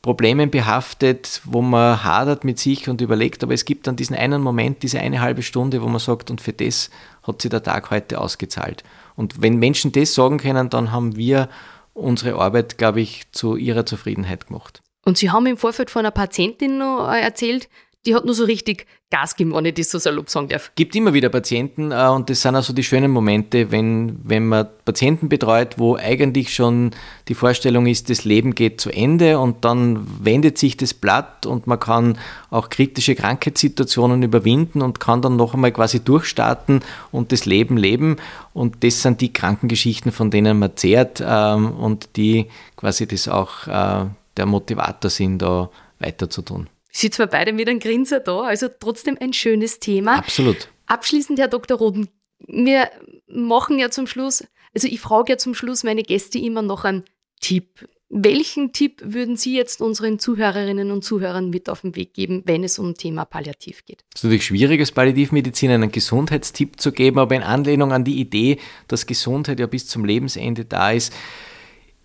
Problemen 0.03 0.51
behaftet, 0.51 1.41
wo 1.45 1.63
man 1.63 2.03
hadert 2.03 2.43
mit 2.43 2.59
sich 2.59 2.89
und 2.89 3.01
überlegt, 3.01 3.45
aber 3.45 3.55
es 3.55 3.65
gibt 3.65 3.87
dann 3.87 3.95
diesen 3.95 4.17
einen 4.17 4.43
Moment, 4.43 4.83
diese 4.83 4.99
eine 4.99 5.21
halbe 5.21 5.43
Stunde, 5.43 5.81
wo 5.81 5.87
man 5.87 6.01
sagt, 6.01 6.31
und 6.31 6.41
für 6.41 6.53
das 6.53 6.91
hat 7.23 7.41
sich 7.41 7.51
der 7.51 7.63
Tag 7.63 7.91
heute 7.93 8.21
ausgezahlt. 8.21 8.83
Und 9.15 9.41
wenn 9.41 9.57
Menschen 9.57 9.93
das 9.93 10.15
sagen 10.15 10.39
können, 10.39 10.69
dann 10.71 10.91
haben 10.91 11.17
wir 11.17 11.49
unsere 11.95 12.35
Arbeit, 12.35 12.79
glaube 12.79 13.01
ich, 13.01 13.31
zu 13.31 13.55
ihrer 13.55 13.87
Zufriedenheit 13.87 14.49
gemacht. 14.49 14.83
Und 15.05 15.19
Sie 15.19 15.31
haben 15.31 15.47
im 15.47 15.57
Vorfeld 15.57 15.91
von 15.91 16.01
einer 16.01 16.11
Patientin 16.11 16.79
noch 16.79 17.09
erzählt, 17.09 17.69
die 18.05 18.15
hat 18.15 18.25
nur 18.25 18.35
so 18.35 18.45
richtig 18.45 18.87
Gas 19.11 19.37
gegeben, 19.37 19.55
wenn 19.55 19.67
ich 19.67 19.75
das 19.75 19.91
so 19.91 19.99
salopp 19.99 20.31
sagen 20.31 20.49
darf. 20.49 20.73
Gibt 20.75 20.97
immer 20.97 21.13
wieder 21.13 21.29
Patienten 21.29 21.93
äh, 21.93 22.09
und 22.09 22.31
das 22.31 22.43
sind 22.43 22.57
also 22.57 22.73
die 22.73 22.83
schönen 22.83 23.11
Momente, 23.11 23.71
wenn, 23.71 24.19
wenn 24.25 24.49
man 24.49 24.67
Patienten 24.85 25.29
betreut, 25.29 25.79
wo 25.79 25.97
eigentlich 25.97 26.55
schon 26.55 26.93
die 27.29 27.35
Vorstellung 27.35 27.87
ist, 27.87 28.11
das 28.11 28.25
Leben 28.25 28.55
geht 28.55 28.81
zu 28.81 28.91
Ende 28.91 29.39
und 29.39 29.65
dann 29.65 30.07
wendet 30.25 30.59
sich 30.59 30.77
das 30.77 30.95
Blatt 30.95 31.47
und 31.47 31.67
man 31.67 31.79
kann 31.79 32.19
auch 32.51 32.71
kritische 32.71 33.15
Krankheitssituationen 33.15 34.23
überwinden 34.23 34.83
und 34.83 34.99
kann 34.99 35.23
dann 35.23 35.37
noch 35.37 35.55
einmal 35.55 35.73
quasi 35.73 36.01
durchstarten 36.01 36.81
und 37.13 37.31
das 37.33 37.45
Leben 37.45 37.77
leben. 37.77 38.17
Und 38.55 38.83
das 38.83 39.03
sind 39.03 39.21
die 39.21 39.33
Krankengeschichten, 39.33 40.11
von 40.11 40.31
denen 40.31 40.59
man 40.59 40.77
zehrt 40.77 41.23
ähm, 41.25 41.73
und 41.73 42.17
die 42.17 42.47
quasi 42.77 43.07
das 43.07 43.29
auch 43.29 43.67
äh, 43.69 44.07
der 44.37 44.47
Motivator 44.47 45.11
sind, 45.11 45.41
da 45.41 45.71
weiterzutun 45.99 46.69
sitzen 46.93 47.21
wir 47.21 47.27
beide 47.27 47.53
mit 47.53 47.69
einem 47.69 47.81
Grinser 47.81 48.21
da, 48.21 48.43
also 48.43 48.69
trotzdem 48.69 49.17
ein 49.21 49.33
schönes 49.33 49.81
Thema. 49.81 50.19
Absolut. 50.19 50.69
Abschließend, 50.87 51.39
Herr 51.39 51.49
Dr. 51.49 51.79
Roden, 51.79 52.09
wir 52.47 52.91
machen 53.27 53.79
ja 53.79 53.91
zum 53.91 54.07
Schluss, 54.07 54.45
also 54.75 54.87
ich 54.87 55.01
frage 55.01 55.33
ja 55.33 55.39
zum 55.39 55.55
Schluss 55.55 55.85
meine 55.85 56.03
Gäste 56.03 56.39
immer 56.39 56.63
noch 56.63 56.85
einen 56.85 57.05
Tipp. 57.41 57.89
Welchen 58.15 58.75
Tipp 58.75 59.01
würden 59.03 59.37
Sie 59.37 59.57
jetzt 59.57 59.81
unseren 59.81 60.19
Zuhörerinnen 60.19 60.91
und 60.91 61.03
Zuhörern 61.03 61.49
mit 61.49 61.71
auf 61.71 61.81
den 61.81 61.97
Weg 61.97 62.13
geben, 62.13 62.43
wenn 62.45 62.63
es 62.63 62.79
um 62.79 62.95
Thema 62.95 63.25
Palliativ 63.25 63.87
geht? 63.87 64.05
Es 64.13 64.21
ist 64.21 64.25
natürlich 64.25 64.45
schwierig, 64.45 64.81
als 64.81 64.93
Palliativmedizin 64.93 65.71
einen 65.71 65.91
Gesundheitstipp 65.91 66.79
zu 66.79 66.93
geben, 66.93 67.19
aber 67.19 67.35
in 67.35 67.43
Anlehnung 67.43 67.91
an 67.91 68.05
die 68.05 68.21
Idee, 68.21 68.59
dass 68.87 69.07
Gesundheit 69.07 69.61
ja 69.61 69.67
bis 69.67 69.87
zum 69.87 70.05
Lebensende 70.05 70.67
da 70.67 70.93
ist, 70.93 71.15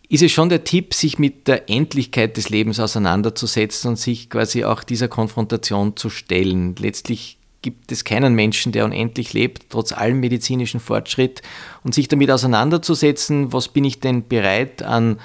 ist 0.09 0.23
es 0.23 0.31
schon 0.31 0.49
der 0.49 0.63
Tipp, 0.63 0.93
sich 0.93 1.19
mit 1.19 1.47
der 1.47 1.69
Endlichkeit 1.69 2.37
des 2.37 2.49
Lebens 2.49 2.79
auseinanderzusetzen 2.79 3.89
und 3.89 3.95
sich 3.97 4.29
quasi 4.29 4.63
auch 4.63 4.83
dieser 4.83 5.07
Konfrontation 5.07 5.97
zu 5.97 6.09
stellen. 6.09 6.75
Letztlich 6.77 7.37
gibt 7.61 7.91
es 7.91 8.05
keinen 8.05 8.33
Menschen, 8.33 8.71
der 8.71 8.85
unendlich 8.85 9.33
lebt, 9.33 9.69
trotz 9.69 9.91
allem 9.91 10.19
medizinischen 10.19 10.79
Fortschritt, 10.79 11.41
und 11.83 11.93
sich 11.93 12.07
damit 12.07 12.31
auseinanderzusetzen, 12.31 13.51
was 13.51 13.67
bin 13.67 13.83
ich 13.83 13.99
denn 13.99 14.27
bereit 14.27 14.81
an, 14.83 15.19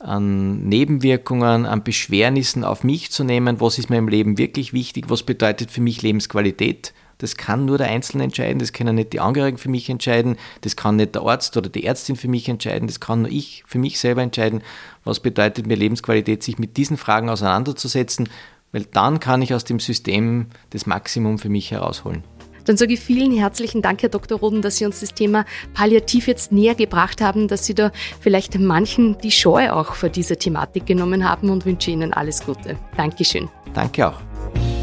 an 0.00 0.64
Nebenwirkungen, 0.64 1.66
an 1.66 1.84
Beschwernissen 1.84 2.64
auf 2.64 2.82
mich 2.82 3.12
zu 3.12 3.22
nehmen, 3.22 3.60
was 3.60 3.78
ist 3.78 3.90
mir 3.90 3.98
im 3.98 4.08
Leben 4.08 4.38
wirklich 4.38 4.72
wichtig, 4.72 5.04
was 5.08 5.22
bedeutet 5.22 5.70
für 5.70 5.80
mich 5.80 6.02
Lebensqualität 6.02 6.92
das 7.18 7.36
kann 7.36 7.64
nur 7.64 7.78
der 7.78 7.88
Einzelne 7.88 8.24
entscheiden, 8.24 8.58
das 8.58 8.72
können 8.72 8.96
nicht 8.96 9.12
die 9.12 9.20
Angehörigen 9.20 9.58
für 9.58 9.68
mich 9.68 9.88
entscheiden, 9.88 10.36
das 10.62 10.76
kann 10.76 10.96
nicht 10.96 11.14
der 11.14 11.22
Arzt 11.22 11.56
oder 11.56 11.68
die 11.68 11.84
Ärztin 11.84 12.16
für 12.16 12.28
mich 12.28 12.48
entscheiden, 12.48 12.86
das 12.86 13.00
kann 13.00 13.22
nur 13.22 13.30
ich 13.30 13.64
für 13.66 13.78
mich 13.78 13.98
selber 13.98 14.22
entscheiden. 14.22 14.62
Was 15.04 15.20
bedeutet 15.20 15.66
mir 15.66 15.76
Lebensqualität, 15.76 16.42
sich 16.42 16.58
mit 16.58 16.76
diesen 16.76 16.96
Fragen 16.96 17.28
auseinanderzusetzen, 17.28 18.28
weil 18.72 18.84
dann 18.84 19.20
kann 19.20 19.40
ich 19.42 19.54
aus 19.54 19.64
dem 19.64 19.78
System 19.78 20.46
das 20.70 20.86
Maximum 20.86 21.38
für 21.38 21.48
mich 21.48 21.70
herausholen. 21.70 22.24
Dann 22.64 22.76
sage 22.76 22.94
ich 22.94 23.00
vielen 23.00 23.32
herzlichen 23.36 23.82
Dank, 23.82 24.02
Herr 24.02 24.08
Dr. 24.08 24.38
Roden, 24.38 24.62
dass 24.62 24.78
Sie 24.78 24.86
uns 24.86 25.00
das 25.00 25.14
Thema 25.14 25.44
Palliativ 25.74 26.26
jetzt 26.26 26.50
näher 26.50 26.74
gebracht 26.74 27.20
haben, 27.20 27.46
dass 27.46 27.66
Sie 27.66 27.74
da 27.74 27.92
vielleicht 28.20 28.58
manchen 28.58 29.18
die 29.18 29.30
Scheu 29.30 29.70
auch 29.70 29.94
vor 29.94 30.08
dieser 30.08 30.38
Thematik 30.38 30.86
genommen 30.86 31.28
haben 31.28 31.50
und 31.50 31.66
wünsche 31.66 31.90
Ihnen 31.90 32.12
alles 32.12 32.44
Gute. 32.44 32.76
Dankeschön. 32.96 33.48
Danke 33.74 34.08
auch. 34.08 34.73